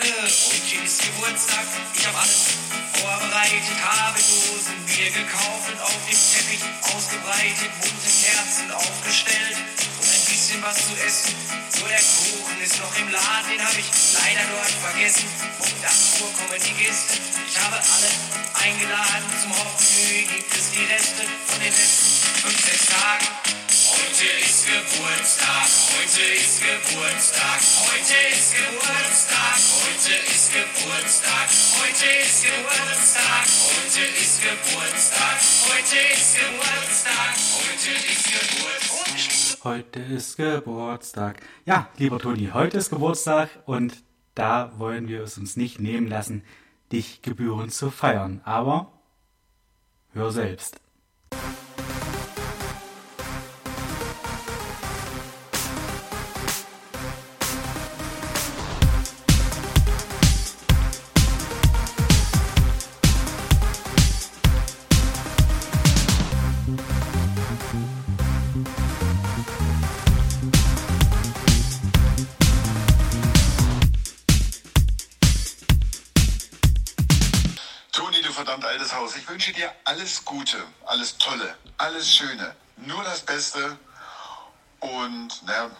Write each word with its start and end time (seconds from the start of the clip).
Heute 0.00 0.80
ist 0.82 1.02
Geburtstag, 1.02 1.66
ich 1.92 2.06
habe 2.06 2.16
alles 2.16 2.56
vorbereitet, 2.96 3.76
habe 3.84 4.16
Dosen 4.16 4.80
Bier 4.88 5.10
gekauft 5.12 5.68
und 5.68 5.80
auf 5.82 6.00
dem 6.08 6.16
Teppich 6.16 6.64
ausgebreitet, 6.88 7.68
bunte 7.84 8.08
Kerzen 8.08 8.70
aufgestellt 8.72 9.60
und 10.00 10.08
ein 10.08 10.24
bisschen 10.24 10.62
was 10.62 10.76
zu 10.88 10.96
essen. 11.04 11.36
Nur 11.80 11.88
der 11.92 12.00
Kuchen 12.00 12.60
ist 12.64 12.80
noch 12.80 12.96
im 12.96 13.12
Laden, 13.12 13.50
den 13.52 13.60
habe 13.60 13.76
ich 13.76 13.90
leider 14.16 14.40
dort 14.48 14.72
vergessen. 14.88 15.28
Um 15.60 15.68
8 15.68 16.20
Uhr 16.24 16.32
kommen 16.32 16.60
die 16.64 16.72
Gäste, 16.80 17.20
ich 17.44 17.60
habe 17.60 17.76
alle 17.76 18.10
eingeladen. 18.56 19.28
Zum 19.36 19.52
Hauptmenü 19.52 20.24
gibt 20.32 20.56
es 20.56 20.70
die 20.70 20.84
Reste 20.88 21.28
von 21.44 21.60
den 21.60 21.76
letzten 21.76 22.40
5, 22.40 22.56
6 22.56 22.86
Tagen. 22.86 23.28
Heute 23.90 24.26
ist 24.46 24.66
Geburtstag, 24.66 25.66
heute 25.90 26.22
ist 26.38 26.60
Geburtstag, 26.60 27.60
heute 27.90 28.18
ist 28.30 28.54
Geburtstag, 28.54 29.58
heute 29.82 30.14
ist 30.30 30.52
Geburtstag, 30.52 31.48
heute 31.80 32.06
ist 32.22 32.42
Geburtstag, 32.44 33.46
heute 33.74 34.00
ist 34.14 34.42
Geburtstag, 34.42 35.40
heute 35.66 35.98
ist 36.14 36.36
Geburtstag, 36.38 37.34
heute 37.58 37.90
ist 38.12 38.24
Geburtstag. 38.30 39.64
Heute 39.64 40.00
ist 40.00 40.36
Geburtstag. 40.36 41.40
Ja, 41.66 41.88
lieber 41.96 42.20
Toni, 42.20 42.50
heute 42.54 42.78
ist 42.78 42.90
Geburtstag 42.90 43.50
und 43.66 44.04
da 44.36 44.72
wollen 44.78 45.08
wir 45.08 45.22
es 45.24 45.36
uns 45.36 45.56
nicht 45.56 45.80
nehmen 45.80 46.06
lassen, 46.06 46.44
dich 46.92 47.22
gebührend 47.22 47.74
zu 47.74 47.90
feiern. 47.90 48.40
Aber 48.44 48.92
hör 50.12 50.30
selbst. 50.30 50.80
Alles 80.10 80.24
Gute, 80.24 80.66
alles 80.86 81.18
Tolle, 81.18 81.56
alles 81.78 82.12
Schöne, 82.12 82.56
nur 82.78 83.04
das 83.04 83.20
Beste 83.20 83.78
und 84.80 85.28
naja, 85.44 85.70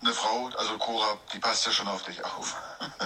eine 0.00 0.14
Frau, 0.14 0.46
also 0.56 0.78
Cora, 0.78 1.18
die 1.30 1.38
passt 1.38 1.66
ja 1.66 1.72
schon 1.72 1.86
auf 1.86 2.02
dich 2.04 2.24
auf. 2.24 2.56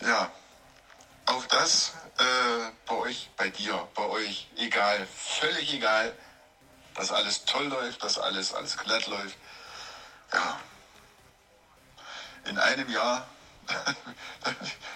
ja, 0.00 0.28
auf 1.26 1.46
das 1.46 1.92
äh, 2.18 2.72
bei 2.84 2.96
euch, 2.96 3.30
bei 3.36 3.50
dir, 3.50 3.86
bei 3.94 4.06
euch, 4.06 4.48
egal, 4.56 5.06
völlig 5.06 5.72
egal, 5.72 6.12
dass 6.96 7.12
alles 7.12 7.44
toll 7.44 7.66
läuft, 7.66 8.02
dass 8.02 8.18
alles, 8.18 8.52
alles 8.54 8.76
glatt 8.76 9.06
läuft. 9.06 9.36
Ja, 10.32 10.58
in 12.46 12.58
einem 12.58 12.90
Jahr 12.90 13.28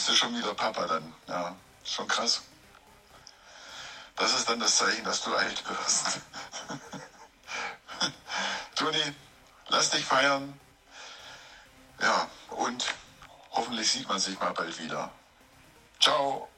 bist 0.00 0.08
du 0.08 0.16
schon 0.16 0.34
wieder 0.34 0.54
Papa 0.54 0.86
dann. 0.86 1.12
Ja, 1.28 1.54
schon 1.84 2.08
krass. 2.08 2.40
Das 4.16 4.32
ist 4.32 4.48
dann 4.48 4.58
das 4.58 4.78
Zeichen, 4.78 5.04
dass 5.04 5.22
du 5.22 5.34
alt 5.34 5.62
wirst. 5.68 6.20
Toni, 8.76 9.14
lass 9.68 9.90
dich 9.90 10.02
feiern. 10.02 10.58
Ja, 12.00 12.30
und 12.48 12.86
hoffentlich 13.50 13.90
sieht 13.90 14.08
man 14.08 14.18
sich 14.18 14.40
mal 14.40 14.54
bald 14.54 14.78
wieder. 14.78 15.12
Ciao. 16.00 16.48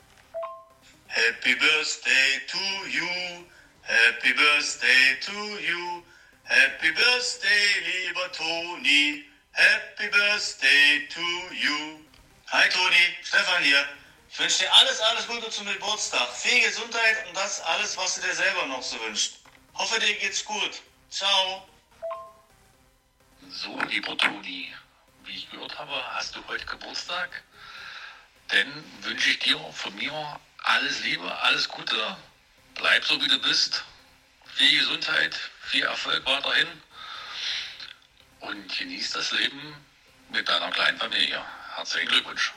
Happy 1.08 1.56
birthday 1.56 2.40
to 2.46 2.86
you, 2.86 3.44
happy 3.82 4.34
birthday 4.34 5.18
to 5.20 5.58
you, 5.58 6.04
happy 6.44 6.92
birthday, 6.92 8.06
lieber 8.06 8.30
Toni, 8.30 9.24
happy 9.50 10.08
birthday 10.10 11.08
to 11.08 11.20
you. 11.52 12.11
Hi 12.52 12.68
Toni, 12.68 13.16
Stefan 13.24 13.62
hier. 13.62 13.82
Ich 14.30 14.38
wünsche 14.38 14.58
dir 14.58 14.74
alles, 14.74 15.00
alles 15.00 15.26
Gute 15.26 15.48
zum 15.48 15.66
Geburtstag. 15.66 16.28
Viel 16.36 16.60
Gesundheit 16.60 17.26
und 17.26 17.34
das 17.34 17.62
alles, 17.62 17.96
was 17.96 18.16
du 18.16 18.20
dir 18.20 18.34
selber 18.34 18.66
noch 18.66 18.82
so 18.82 19.00
wünschst. 19.00 19.38
Hoffe, 19.72 19.98
dir 19.98 20.14
geht's 20.16 20.44
gut. 20.44 20.82
Ciao. 21.08 21.66
So, 23.48 23.80
lieber 23.88 24.18
Toni, 24.18 24.70
wie 25.24 25.34
ich 25.34 25.50
gehört 25.50 25.78
habe, 25.78 25.94
hast 26.14 26.36
du 26.36 26.46
heute 26.46 26.66
Geburtstag. 26.66 27.42
Dann 28.48 28.84
wünsche 29.00 29.30
ich 29.30 29.38
dir 29.38 29.58
von 29.72 29.94
mir 29.96 30.38
alles 30.64 31.00
Liebe, 31.04 31.34
alles 31.38 31.66
Gute. 31.66 32.18
Bleib 32.74 33.02
so, 33.02 33.18
wie 33.22 33.28
du 33.28 33.38
bist. 33.38 33.82
Viel 34.56 34.78
Gesundheit, 34.78 35.34
viel 35.62 35.84
Erfolg 35.84 36.26
weiterhin. 36.26 36.68
Und 38.40 38.78
genieß 38.78 39.12
das 39.12 39.30
Leben 39.32 39.74
mit 40.28 40.46
deiner 40.46 40.70
kleinen 40.70 40.98
Familie. 40.98 41.42
Herzlichen 41.74 42.08
Glückwunsch. 42.08 42.52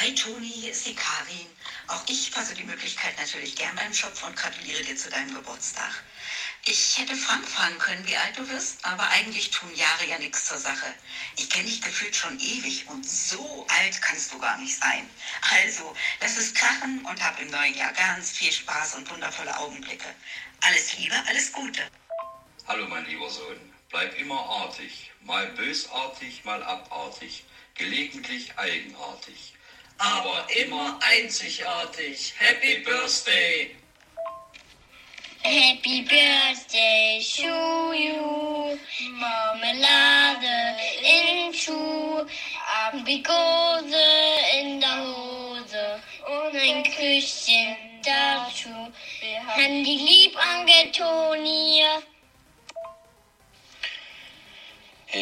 Hi 0.00 0.12
Toni, 0.14 0.48
hier 0.48 0.72
ist 0.72 0.84
die 0.84 0.96
Karin. 0.96 1.46
Auch 1.86 2.02
ich 2.08 2.30
fasse 2.30 2.54
die 2.54 2.64
Möglichkeit 2.64 3.16
natürlich 3.18 3.54
gern 3.54 3.76
beim 3.76 3.94
Schopf 3.94 4.24
und 4.24 4.34
gratuliere 4.34 4.82
dir 4.82 4.96
zu 4.96 5.08
deinem 5.10 5.32
Geburtstag. 5.32 6.02
Ich 6.64 6.98
hätte 6.98 7.14
Frank 7.14 7.46
fragen 7.48 7.78
können, 7.78 8.04
wie 8.08 8.16
alt 8.16 8.36
du 8.36 8.48
wirst, 8.48 8.84
aber 8.84 9.08
eigentlich 9.10 9.50
tun 9.50 9.72
Jahre 9.76 10.06
ja 10.06 10.18
nichts 10.18 10.46
zur 10.46 10.58
Sache. 10.58 10.92
Ich 11.36 11.48
kenne 11.50 11.66
dich 11.66 11.80
gefühlt 11.80 12.16
schon 12.16 12.38
ewig 12.40 12.88
und 12.88 13.08
so 13.08 13.64
alt 13.68 14.02
kannst 14.02 14.32
du 14.32 14.40
gar 14.40 14.58
nicht 14.58 14.76
sein. 14.76 15.08
Also, 15.62 15.94
lass 16.20 16.36
es 16.36 16.54
krachen 16.54 17.04
und 17.04 17.22
hab 17.22 17.40
im 17.40 17.50
neuen 17.50 17.74
Jahr 17.74 17.92
ganz 17.92 18.32
viel 18.32 18.52
Spaß 18.52 18.96
und 18.96 19.08
wundervolle 19.08 19.56
Augenblicke. 19.56 20.12
Alles 20.62 20.98
Liebe, 20.98 21.14
alles 21.28 21.52
Gute. 21.52 21.82
Hallo 22.66 22.88
mein 22.88 23.06
lieber 23.06 23.30
Sohn, 23.30 23.72
bleib 23.88 24.18
immer 24.18 24.40
artig, 24.40 25.12
mal 25.20 25.46
bösartig, 25.48 26.44
mal 26.44 26.62
abartig, 26.62 27.44
gelegentlich 27.74 28.52
eigenartig, 28.56 29.54
aber 29.98 30.46
immer 30.56 30.98
einzigartig. 31.02 32.34
Happy 32.38 32.78
Birthday! 32.78 33.76
Happy 35.44 36.02
birthday 36.02 37.20
to 37.20 37.92
you, 37.92 38.78
Marmelade 39.18 40.76
in 41.02 41.52
Schuh, 41.52 42.24
Aprikose 42.86 44.06
in 44.56 44.78
der 44.78 45.04
Hose 45.04 46.00
und 46.28 46.56
ein 46.56 46.84
Küsschen 46.84 47.76
dazu. 48.04 48.68
Wir 49.20 49.44
haben 49.44 49.82
die 49.82 49.96
lieb 49.96 50.36
Angetoni. 50.36 51.82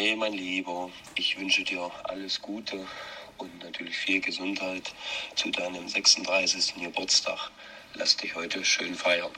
Hey 0.03 0.17
mein 0.17 0.33
Lieber, 0.33 0.91
ich 1.15 1.39
wünsche 1.39 1.63
dir 1.63 1.91
alles 2.05 2.41
Gute 2.41 2.89
und 3.37 3.63
natürlich 3.63 3.99
viel 3.99 4.23
Gesundheit 4.23 4.95
zu 5.35 5.51
deinem 5.51 5.87
36. 5.87 6.77
Geburtstag. 6.77 7.51
Lass 7.93 8.17
dich 8.17 8.35
heute 8.35 8.65
schön 8.65 8.95
feiern. 8.95 9.31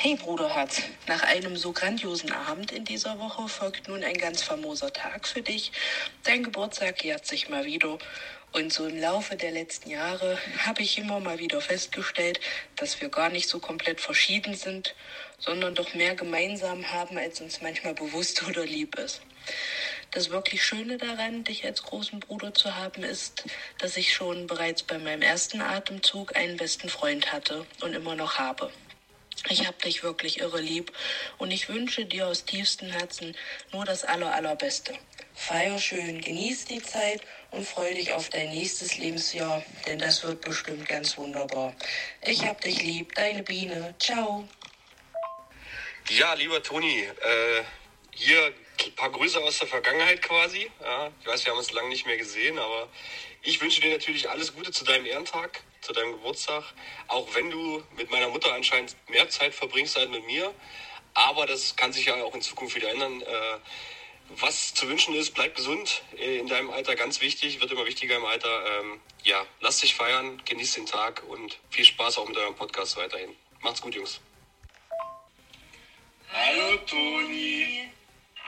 Hey 0.00 0.14
Bruderherz, 0.14 0.82
nach 1.08 1.24
einem 1.24 1.56
so 1.56 1.72
grandiosen 1.72 2.30
Abend 2.30 2.70
in 2.70 2.84
dieser 2.84 3.18
Woche 3.18 3.48
folgt 3.48 3.88
nun 3.88 4.04
ein 4.04 4.16
ganz 4.16 4.42
famoser 4.42 4.92
Tag 4.92 5.26
für 5.26 5.42
dich. 5.42 5.72
Dein 6.22 6.44
Geburtstag 6.44 7.02
jährt 7.02 7.26
sich 7.26 7.48
mal 7.48 7.64
wieder. 7.64 7.98
Und 8.52 8.72
so 8.72 8.86
im 8.86 9.00
Laufe 9.00 9.34
der 9.34 9.50
letzten 9.50 9.90
Jahre 9.90 10.38
habe 10.58 10.82
ich 10.82 10.98
immer 10.98 11.18
mal 11.18 11.40
wieder 11.40 11.60
festgestellt, 11.60 12.38
dass 12.76 13.00
wir 13.00 13.08
gar 13.08 13.28
nicht 13.28 13.48
so 13.48 13.58
komplett 13.58 14.00
verschieden 14.00 14.54
sind, 14.54 14.94
sondern 15.40 15.74
doch 15.74 15.92
mehr 15.94 16.14
gemeinsam 16.14 16.92
haben, 16.92 17.18
als 17.18 17.40
uns 17.40 17.60
manchmal 17.60 17.94
bewusst 17.94 18.40
oder 18.48 18.64
lieb 18.64 18.94
ist. 18.94 19.20
Das 20.12 20.30
wirklich 20.30 20.62
Schöne 20.62 20.98
daran, 20.98 21.42
dich 21.42 21.64
als 21.64 21.82
großen 21.82 22.20
Bruder 22.20 22.54
zu 22.54 22.76
haben, 22.76 23.02
ist, 23.02 23.46
dass 23.78 23.96
ich 23.96 24.14
schon 24.14 24.46
bereits 24.46 24.84
bei 24.84 25.00
meinem 25.00 25.22
ersten 25.22 25.60
Atemzug 25.60 26.36
einen 26.36 26.56
besten 26.56 26.88
Freund 26.88 27.32
hatte 27.32 27.66
und 27.80 27.94
immer 27.94 28.14
noch 28.14 28.38
habe. 28.38 28.70
Ich 29.48 29.66
hab 29.66 29.80
dich 29.82 30.02
wirklich 30.02 30.40
irre 30.40 30.60
lieb 30.60 30.92
und 31.38 31.50
ich 31.50 31.68
wünsche 31.68 32.04
dir 32.04 32.26
aus 32.26 32.44
tiefstem 32.44 32.90
Herzen 32.90 33.36
nur 33.72 33.84
das 33.84 34.04
aller, 34.04 34.34
allerbeste. 34.34 34.94
Feier 35.34 35.78
schön, 35.78 36.20
genieß 36.20 36.64
die 36.64 36.82
Zeit 36.82 37.22
und 37.52 37.66
freu 37.66 37.94
dich 37.94 38.12
auf 38.12 38.28
dein 38.28 38.50
nächstes 38.50 38.98
Lebensjahr, 38.98 39.64
denn 39.86 40.00
das 40.00 40.24
wird 40.24 40.40
bestimmt 40.40 40.88
ganz 40.88 41.16
wunderbar. 41.16 41.74
Ich 42.22 42.44
hab 42.44 42.60
dich 42.60 42.82
lieb, 42.82 43.14
deine 43.14 43.42
Biene. 43.44 43.94
Ciao. 44.00 44.46
Ja, 46.10 46.34
lieber 46.34 46.62
Toni, 46.62 47.02
äh, 47.02 47.62
hier 48.10 48.46
ein 48.46 48.94
paar 48.96 49.10
Grüße 49.10 49.38
aus 49.40 49.58
der 49.58 49.68
Vergangenheit 49.68 50.22
quasi. 50.22 50.70
Ja, 50.80 51.10
ich 51.20 51.26
weiß, 51.26 51.44
wir 51.44 51.52
haben 51.52 51.58
uns 51.58 51.70
lange 51.72 51.88
nicht 51.88 52.06
mehr 52.06 52.16
gesehen, 52.16 52.58
aber 52.58 52.88
ich 53.42 53.60
wünsche 53.60 53.80
dir 53.80 53.92
natürlich 53.92 54.28
alles 54.28 54.54
Gute 54.54 54.72
zu 54.72 54.84
deinem 54.84 55.06
Ehrentag, 55.06 55.62
zu 55.80 55.92
deinem 55.92 56.12
Geburtstag. 56.12 56.64
Auch 57.06 57.34
wenn 57.34 57.50
du 57.50 57.82
mit 57.96 58.10
meiner 58.10 58.28
Mutter 58.28 58.52
anscheinend 58.52 58.96
mehr 59.08 59.28
Zeit 59.28 59.54
verbringst 59.54 59.96
als 59.96 60.10
mit 60.10 60.26
mir. 60.26 60.54
Aber 61.14 61.46
das 61.46 61.76
kann 61.76 61.92
sich 61.92 62.06
ja 62.06 62.14
auch 62.22 62.34
in 62.34 62.42
Zukunft 62.42 62.76
wieder 62.76 62.90
ändern. 62.90 63.22
Äh, 63.22 63.58
was 64.30 64.74
zu 64.74 64.88
wünschen 64.88 65.14
ist, 65.14 65.32
bleib 65.32 65.56
gesund. 65.56 66.02
In 66.16 66.46
deinem 66.48 66.70
Alter 66.70 66.94
ganz 66.94 67.20
wichtig, 67.20 67.60
wird 67.60 67.72
immer 67.72 67.86
wichtiger 67.86 68.16
im 68.16 68.24
Alter. 68.24 68.80
Ähm, 68.80 69.00
ja, 69.24 69.46
lass 69.60 69.78
dich 69.78 69.94
feiern, 69.94 70.42
genieß 70.44 70.74
den 70.74 70.86
Tag 70.86 71.22
und 71.28 71.58
viel 71.70 71.84
Spaß 71.84 72.18
auch 72.18 72.28
mit 72.28 72.36
eurem 72.36 72.54
Podcast 72.54 72.96
weiterhin. 72.96 73.34
Macht's 73.60 73.80
gut, 73.80 73.94
Jungs. 73.94 74.20
Hallo 76.30 76.76
Toni. 76.86 77.88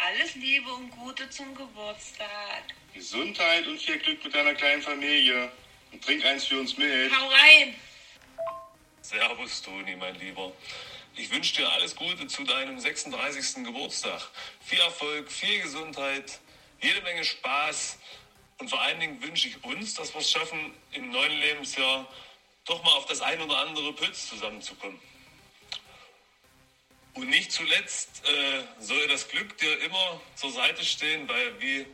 Alles 0.07 0.35
Liebe 0.35 0.71
und 0.71 0.91
Gute 0.91 1.29
zum 1.31 1.55
Geburtstag. 1.55 2.65
Gesundheit 2.95 3.67
und 3.67 3.81
viel 3.81 3.99
Glück 3.99 4.23
mit 4.25 4.35
deiner 4.35 4.55
kleinen 4.55 4.83
Familie. 4.83 5.51
Und 5.93 6.05
trink 6.05 6.25
eins 6.25 6.47
für 6.47 6.59
uns 6.59 6.77
mit. 6.77 7.13
Hau 7.13 7.29
rein! 7.29 7.75
Servus, 9.03 9.63
Toni, 9.63 9.97
mein 9.97 10.15
Lieber. 10.17 10.53
Ich 11.17 11.31
wünsche 11.31 11.57
dir 11.57 11.71
alles 11.73 11.97
Gute 11.97 12.27
zu 12.27 12.45
deinem 12.45 12.79
36. 12.79 13.65
Geburtstag. 13.65 14.31
Viel 14.65 14.79
Erfolg, 14.81 15.31
viel 15.31 15.61
Gesundheit, 15.63 16.39
jede 16.81 17.03
Menge 17.03 17.25
Spaß 17.25 17.99
und 18.59 18.69
vor 18.69 18.81
allen 18.83 19.01
Dingen 19.01 19.23
wünsche 19.23 19.49
ich 19.49 19.65
uns, 19.65 19.95
dass 19.95 20.15
wir 20.15 20.21
es 20.21 20.31
schaffen, 20.31 20.73
im 20.93 21.11
neuen 21.11 21.39
Lebensjahr 21.41 22.07
doch 22.67 22.83
mal 22.85 22.93
auf 22.93 23.07
das 23.07 23.21
ein 23.23 23.41
oder 23.41 23.57
andere 23.59 23.93
Pütz 23.95 24.29
zusammenzukommen. 24.29 25.01
Und 27.15 27.29
nicht 27.29 27.51
zuletzt 27.51 28.23
äh, 28.25 28.63
soll 28.79 29.09
das 29.09 29.29
Glück 29.29 29.57
dir 29.59 29.81
immer 29.83 30.21
zur 30.37 30.53
Seite 30.53 30.85
stehen, 30.85 31.29
weil 31.29 31.61
wie 31.61 31.87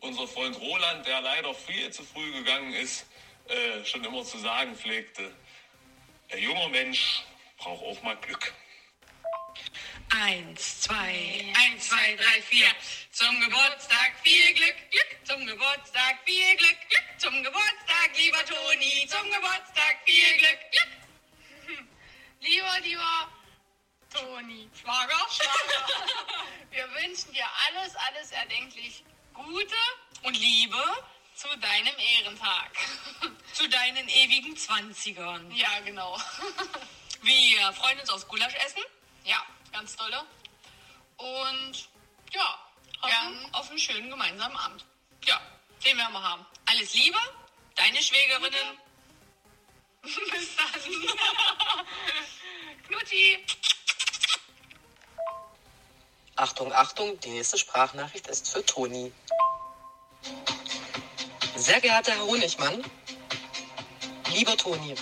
unser 0.00 0.28
Freund 0.28 0.58
Roland, 0.60 1.06
der 1.06 1.20
leider 1.20 1.54
viel 1.54 1.90
zu 1.90 2.04
früh 2.04 2.32
gegangen 2.32 2.74
ist, 2.74 3.06
äh, 3.48 3.84
schon 3.84 4.04
immer 4.04 4.24
zu 4.24 4.38
sagen 4.38 4.76
pflegte, 4.76 5.34
ein 6.30 6.38
junger 6.38 6.68
Mensch 6.68 7.22
braucht 7.56 7.82
auch 7.84 8.02
mal 8.02 8.16
Glück. 8.16 8.52
Eins, 10.10 10.80
zwei, 10.80 11.52
eins, 11.54 11.88
zwei, 11.88 12.16
drei, 12.16 12.42
vier. 12.42 12.68
Zum 13.12 13.40
Geburtstag 13.40 14.12
viel 14.22 14.54
Glück, 14.54 14.76
Glück. 14.90 15.18
Zum 15.24 15.46
Geburtstag 15.46 16.18
viel 16.24 16.56
Glück, 16.56 16.76
Glück. 16.88 17.04
Zum 17.18 17.42
Geburtstag, 17.42 18.10
lieber 18.16 18.44
Toni. 18.44 19.06
Zum 19.06 19.24
Geburtstag 19.30 19.96
viel 20.06 20.38
Glück, 20.38 20.58
Glück. 20.70 21.78
Lieber, 22.40 22.80
lieber 22.82 23.28
Toni. 24.14 24.70
Schwager? 24.80 25.26
Schwager. 25.30 26.06
Wir 26.70 26.88
wünschen 26.94 27.32
dir 27.32 27.46
alles, 27.66 27.94
alles 27.96 28.30
erdenklich 28.30 29.04
Gute 29.34 29.76
und 30.22 30.36
Liebe 30.38 30.82
zu 31.34 31.48
deinem 31.58 31.94
Ehrentag. 32.18 32.70
Zu 33.58 33.68
deinen 33.68 34.08
ewigen 34.08 34.56
Zwanzigern. 34.56 35.50
Ja, 35.50 35.80
genau. 35.84 36.16
Wir 37.22 37.72
freuen 37.72 37.98
uns 37.98 38.08
aufs 38.08 38.28
Gulaschessen. 38.28 38.84
Ja, 39.24 39.44
ganz 39.72 39.96
tolle. 39.96 40.24
Und 41.16 41.88
ja, 42.32 42.56
hoffen 43.02 43.54
auf 43.54 43.68
einen 43.68 43.80
schönen 43.80 44.10
gemeinsamen 44.10 44.56
Abend. 44.56 44.84
Ja, 45.24 45.40
den 45.84 45.98
werden 45.98 46.12
wir 46.12 46.22
haben. 46.22 46.46
Alles 46.66 46.94
Liebe, 46.94 47.18
deine 47.74 48.00
Schwägerinnen. 48.00 48.78
Bis 50.02 50.56
dann. 50.56 50.80
Knutti. 52.86 53.44
Achtung, 56.36 56.72
Achtung, 56.72 57.18
die 57.18 57.30
nächste 57.30 57.58
Sprachnachricht 57.58 58.28
ist 58.28 58.52
für 58.52 58.64
Toni. 58.64 59.12
Sehr 61.56 61.80
geehrter 61.80 62.12
Herr 62.12 62.24
Honigmann, 62.24 62.84
lieber 64.38 64.56
Toni, 64.56 64.94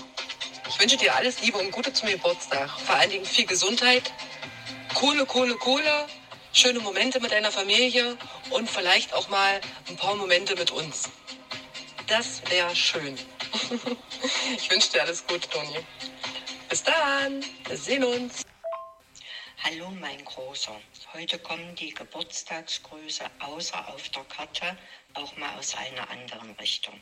ich 0.67 0.81
wünsche 0.81 0.97
dir 0.97 1.15
alles 1.15 1.43
Liebe 1.43 1.59
und 1.59 1.71
Gute 1.71 1.93
zum 1.93 2.09
Geburtstag. 2.09 2.71
Vor 2.71 2.95
allen 2.95 3.11
Dingen 3.11 3.27
viel 3.27 3.45
Gesundheit, 3.45 4.11
Kohle, 4.95 5.27
Kohle, 5.27 5.57
Kohle, 5.57 6.07
schöne 6.55 6.81
Momente 6.81 7.21
mit 7.21 7.33
deiner 7.33 7.53
Familie 7.53 8.17
und 8.49 8.71
vielleicht 8.71 9.13
auch 9.13 9.29
mal 9.29 9.61
ein 9.89 9.97
paar 9.97 10.15
Momente 10.15 10.57
mit 10.57 10.71
uns. 10.71 11.11
Das 12.07 12.41
wäre 12.49 12.75
schön. 12.75 13.19
ich 14.57 14.71
wünsche 14.71 14.93
dir 14.93 15.03
alles 15.03 15.27
Gute, 15.27 15.51
Toni. 15.51 15.81
Bis 16.71 16.83
dann, 16.83 17.45
wir 17.67 17.77
sehen 17.77 18.05
uns. 18.05 18.43
Hallo 19.65 19.91
mein 19.91 20.25
Großer. 20.25 20.81
Heute 21.13 21.39
kommen 21.41 21.75
die 21.75 21.91
Geburtstagsgrüße 21.91 23.25
außer 23.41 23.87
auf 23.89 24.09
der 24.09 24.25
Karte 24.25 24.79
auch 25.13 25.37
mal 25.37 25.59
aus 25.59 25.75
einer 25.75 26.09
anderen 26.09 26.53
Richtung. 26.53 26.99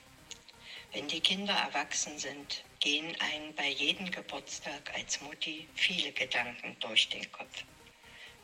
Wenn 0.95 1.09
die 1.09 1.19
Kinder 1.19 1.55
erwachsen 1.55 2.17
sind, 2.21 2.63
gehen 2.79 3.21
einem 3.21 3.53
bei 3.57 3.69
jedem 3.69 4.13
Geburtstag 4.13 4.95
als 4.95 5.21
Mutti 5.23 5.67
viele 5.75 6.13
Gedanken 6.13 6.77
durch 6.79 7.09
den 7.09 7.33
Kopf. 7.33 7.65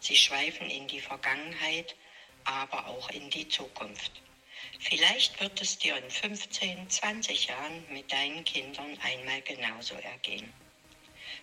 Sie 0.01 0.17
schweifen 0.17 0.69
in 0.69 0.89
die 0.89 0.99
Vergangenheit, 0.99 1.95
aber 2.43 2.89
auch 2.89 3.09
in 3.11 3.31
die 3.31 3.47
Zukunft. 3.49 4.21
Vielleicht 4.81 5.41
wird 5.41 5.63
es 5.63 5.79
dir 5.79 5.97
in 5.97 6.11
15, 6.11 6.91
20 6.91 7.47
Jahren 7.47 7.85
mit 7.89 8.11
deinen 8.11 8.43
Kindern 8.43 8.99
einmal 9.01 9.41
genauso 9.43 9.95
ergehen. 9.95 10.53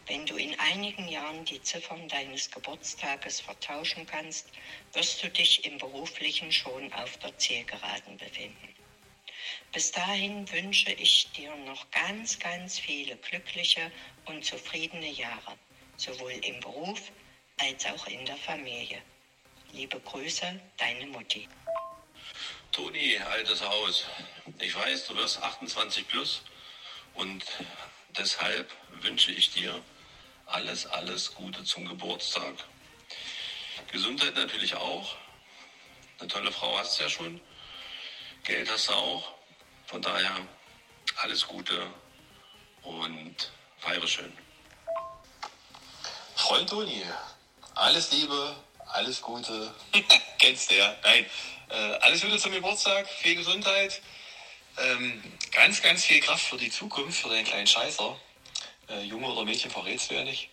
Wenn 0.07 0.25
du 0.25 0.35
in 0.35 0.59
einigen 0.59 1.07
Jahren 1.07 1.45
die 1.45 1.61
Ziffern 1.61 2.09
deines 2.09 2.51
Geburtstages 2.51 3.39
vertauschen 3.39 4.05
kannst, 4.05 4.49
wirst 4.91 5.23
du 5.23 5.29
dich 5.29 5.63
im 5.63 5.77
beruflichen 5.77 6.51
schon 6.51 6.91
auf 6.91 7.15
der 7.19 7.37
Zielgeraden 7.37 8.17
befinden. 8.17 8.76
Bis 9.77 9.91
dahin 9.91 10.51
wünsche 10.51 10.91
ich 10.93 11.31
dir 11.33 11.55
noch 11.57 11.91
ganz, 11.91 12.39
ganz 12.39 12.79
viele 12.79 13.15
glückliche 13.17 13.91
und 14.25 14.43
zufriedene 14.43 15.11
Jahre, 15.11 15.55
sowohl 15.97 16.31
im 16.31 16.59
Beruf 16.61 16.99
als 17.59 17.85
auch 17.85 18.07
in 18.07 18.25
der 18.25 18.37
Familie. 18.37 18.99
Liebe 19.73 19.99
Grüße, 19.99 20.59
deine 20.77 21.05
Mutti. 21.05 21.47
Toni, 22.71 23.19
altes 23.19 23.61
Haus. 23.61 24.07
Ich 24.57 24.73
weiß, 24.73 25.05
du 25.05 25.15
wirst 25.15 25.43
28 25.43 26.07
plus 26.07 26.41
und 27.13 27.45
deshalb 28.17 28.73
wünsche 29.03 29.31
ich 29.31 29.51
dir 29.51 29.79
alles, 30.47 30.87
alles 30.87 31.35
Gute 31.35 31.63
zum 31.63 31.85
Geburtstag. 31.85 32.55
Gesundheit 33.91 34.33
natürlich 34.33 34.73
auch. 34.73 35.15
Eine 36.17 36.29
tolle 36.29 36.51
Frau 36.51 36.79
hast 36.79 36.97
du 36.97 37.03
ja 37.03 37.09
schon. 37.11 37.39
Geld 38.43 38.71
hast 38.71 38.89
du 38.89 38.93
auch. 38.93 39.36
Von 39.87 40.01
daher 40.01 40.35
alles 41.15 41.47
Gute 41.47 41.87
und 42.83 43.51
feiere 43.79 44.05
schön. 44.05 44.31
Freund 46.35 46.69
Toni, 46.69 47.03
alles 47.73 48.11
Liebe, 48.11 48.55
alles 48.87 49.21
Gute. 49.21 49.73
Kennst 50.39 50.69
du 50.69 50.75
ja. 50.75 50.93
Nein, 51.03 51.25
äh, 51.69 51.75
alles 52.01 52.21
Gute 52.21 52.37
zum 52.37 52.51
Geburtstag, 52.51 53.07
viel 53.07 53.35
Gesundheit, 53.35 54.01
ähm, 54.77 55.23
ganz, 55.51 55.81
ganz 55.81 56.03
viel 56.03 56.19
Kraft 56.19 56.43
für 56.43 56.57
die 56.57 56.69
Zukunft, 56.69 57.21
für 57.21 57.29
den 57.29 57.45
kleinen 57.45 57.67
Scheißer. 57.67 58.19
Äh, 58.89 59.03
Junge 59.03 59.27
oder 59.27 59.45
Mädchen 59.45 59.71
verrätst 59.71 60.11
du 60.11 60.15
ja 60.15 60.23
nicht. 60.25 60.49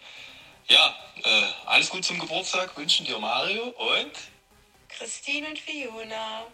Ja, 0.69 0.97
äh, 1.25 1.43
alles 1.67 1.91
Gute 1.91 2.03
zum 2.03 2.21
Geburtstag 2.21 2.77
wünschen 2.77 3.05
dir 3.05 3.19
Mario 3.19 3.65
und 3.65 4.13
Christine 4.89 5.49
und 5.49 5.59
Fiona. 5.59 6.47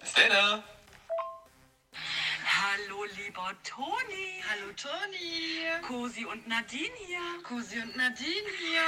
bis 0.00 0.12
dann. 0.12 0.62
Hallo, 2.62 3.04
lieber 3.16 3.50
Toni. 3.64 4.40
Hallo, 4.48 4.72
Toni. 4.74 5.66
Cosi 5.82 6.24
und 6.24 6.46
Nadine 6.46 6.94
hier. 7.06 7.42
Cosi 7.42 7.80
und 7.80 7.96
Nadine 7.96 8.50
hier. 8.56 8.82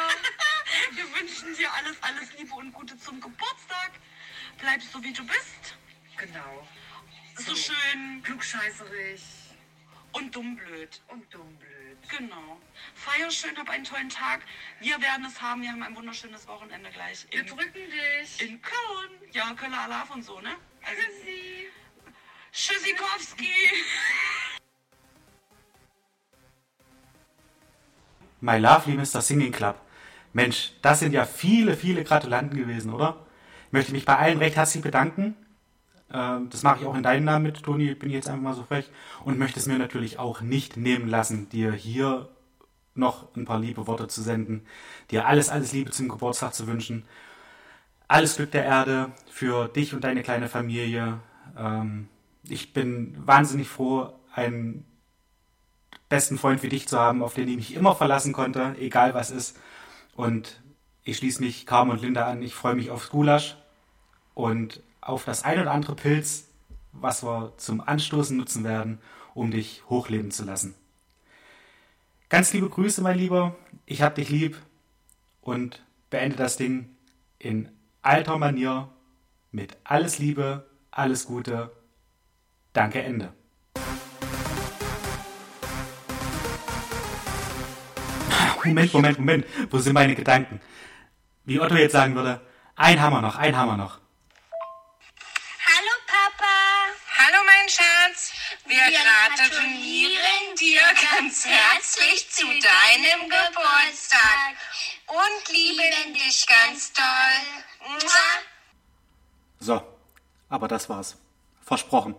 Wir 0.93 1.21
wünschen 1.21 1.57
dir 1.57 1.73
alles, 1.73 1.97
alles 2.01 2.39
Liebe 2.39 2.55
und 2.55 2.73
Gute 2.73 2.97
zum 2.99 3.21
Geburtstag. 3.21 3.91
Bleib 4.59 4.81
so, 4.81 5.03
wie 5.03 5.13
du 5.13 5.27
bist. 5.27 5.77
Genau. 6.17 6.69
So, 7.37 7.57
schön 7.57 8.23
klugscheißerig. 8.23 9.21
Und 10.13 10.37
dummblöd. 10.37 11.03
Und 11.09 11.35
dummblöd. 11.35 11.99
Genau. 12.17 12.61
Feier 12.95 13.31
schön, 13.33 13.57
hab 13.57 13.69
einen 13.71 13.83
tollen 13.83 14.09
Tag. 14.09 14.43
Wir 14.79 15.03
werden 15.03 15.25
es 15.25 15.43
haben. 15.43 15.63
Wir 15.63 15.71
haben 15.71 15.83
ein 15.83 15.97
wunderschönes 15.97 16.47
Wochenende 16.47 16.91
gleich. 16.91 17.27
Wir 17.31 17.43
drücken 17.43 17.91
dich. 17.91 18.41
In 18.41 18.63
Köln. 18.63 19.33
Ja, 19.33 19.53
Köller 19.55 19.81
Alarv 19.81 20.11
und 20.11 20.23
so, 20.23 20.41
ne? 20.41 20.55
Also, 20.87 21.03
Tschüssi. 21.03 21.44
Tschüssikowski. 22.55 23.51
My 28.41 28.59
Lovely 28.59 28.97
Mr. 28.97 29.21
Singing 29.21 29.51
Club. 29.51 29.75
Mensch, 30.33 30.73
das 30.81 31.01
sind 31.01 31.13
ja 31.13 31.25
viele, 31.25 31.77
viele 31.77 32.05
Gratulanten 32.05 32.57
gewesen, 32.57 32.93
oder? 32.93 33.27
Ich 33.67 33.73
möchte 33.73 33.91
mich 33.91 34.05
bei 34.05 34.17
allen 34.17 34.39
recht 34.39 34.55
herzlich 34.55 34.85
bedanken. 34.85 35.35
Ähm, 36.13 36.49
Das 36.51 36.63
mache 36.63 36.83
ich 36.83 36.87
auch 36.87 36.95
in 36.95 37.03
deinem 37.03 37.25
Namen 37.25 37.45
mit, 37.45 37.61
Toni, 37.61 37.93
bin 37.97 38.11
jetzt 38.11 38.29
einfach 38.29 38.43
mal 38.43 38.55
so 38.55 38.63
frech. 38.63 38.89
Und 39.25 39.37
möchte 39.37 39.59
es 39.59 39.67
mir 39.67 39.79
natürlich 39.79 40.21
auch 40.21 40.41
nicht 40.41 40.77
nehmen 40.77 41.09
lassen, 41.09 41.49
dir 41.49 41.73
hier 41.73 42.29
noch 42.95 43.35
ein 43.35 43.47
paar 43.47 43.59
liebe 43.59 43.89
Worte 43.89 44.07
zu 44.07 44.23
senden, 44.23 44.65
dir 45.11 45.27
alles, 45.27 45.49
alles 45.49 45.73
Liebe 45.73 45.91
zum 45.91 46.09
Geburtstag 46.09 46.55
zu 46.55 46.69
wünschen. 46.69 47.05
Alles 48.07 48.37
Glück 48.37 48.53
der 48.53 48.65
Erde 48.65 49.11
für 49.29 49.67
dich 49.67 49.93
und 49.93 50.05
deine 50.05 50.23
kleine 50.23 50.49
Familie. 50.49 51.19
Ähm, 51.59 52.09
Ich 52.49 52.73
bin 52.73 53.17
wahnsinnig 53.27 53.69
froh, 53.69 54.13
einen 54.33 54.85
besten 56.09 56.39
Freund 56.39 56.63
wie 56.63 56.69
dich 56.69 56.87
zu 56.89 56.99
haben, 56.99 57.23
auf 57.23 57.35
den 57.35 57.49
ich 57.49 57.57
mich 57.57 57.75
immer 57.75 57.95
verlassen 57.95 58.33
konnte, 58.33 58.77
egal 58.79 59.15
was 59.15 59.31
ist. 59.31 59.59
Und 60.15 60.63
ich 61.03 61.17
schließe 61.17 61.43
mich 61.43 61.67
Carmen 61.67 61.93
und 61.93 62.03
Linda 62.03 62.27
an. 62.27 62.43
Ich 62.43 62.55
freue 62.55 62.75
mich 62.75 62.91
aufs 62.91 63.11
Gulasch 63.11 63.57
und 64.35 64.83
auf 65.01 65.25
das 65.25 65.45
ein 65.45 65.61
oder 65.61 65.73
andere 65.73 65.95
Pilz, 65.95 66.49
was 66.93 67.23
wir 67.25 67.53
zum 67.57 67.81
Anstoßen 67.81 68.37
nutzen 68.37 68.65
werden, 68.65 68.99
um 69.35 69.51
dich 69.51 69.83
hochleben 69.89 70.31
zu 70.31 70.45
lassen. 70.45 70.75
Ganz 72.29 72.53
liebe 72.53 72.69
Grüße, 72.69 73.03
mein 73.03 73.19
Lieber. 73.19 73.55
Ich 73.87 74.03
hab 74.03 74.15
dich 74.15 74.31
lieb 74.31 74.57
und 75.41 75.83
beende 76.11 76.37
das 76.37 76.57
Ding 76.57 76.89
in 77.39 77.69
alter 78.03 78.39
Manier 78.39 78.89
mit 79.53 79.77
alles 79.85 80.19
Liebe, 80.19 80.67
alles 80.91 81.27
Gute. 81.27 81.71
Danke, 82.75 83.01
Ende. 83.01 83.33
Moment, 88.65 88.93
Moment, 88.93 89.19
Moment. 89.19 89.47
Wo 89.71 89.79
sind 89.79 89.93
meine 89.93 90.15
Gedanken? 90.17 90.61
Wie 91.45 91.61
Otto 91.61 91.77
jetzt 91.77 91.93
sagen 91.93 92.17
würde, 92.17 92.41
ein 92.75 93.01
Hammer 93.01 93.21
noch, 93.21 93.37
ein 93.37 93.57
Hammer 93.57 93.77
noch. 93.77 94.01
Hallo 95.67 95.95
Papa. 96.07 96.55
Hallo 97.17 97.39
mein 97.47 97.69
Schatz. 97.69 98.33
Wir, 98.67 98.77
Wir 98.77 98.99
gratulieren 99.05 100.57
dir 100.59 100.81
ganz 101.13 101.47
herzlich 101.47 102.29
zu 102.31 102.47
deinem 102.47 103.29
Geburtstag 103.29 104.57
und 105.07 105.53
lieben 105.53 106.15
dich 106.15 106.45
ganz 106.47 106.93
doll. 106.93 107.89
Mua. 107.89 108.25
So, 109.61 109.83
aber 110.49 110.67
das 110.67 110.89
war's. 110.89 111.17
Versprochen. 111.63 112.17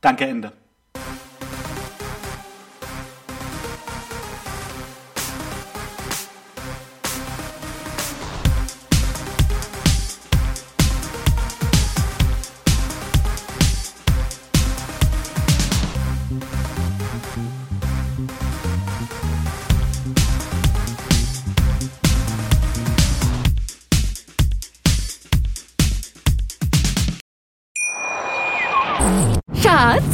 Danke, 0.00 0.26
Ende. 0.26 0.52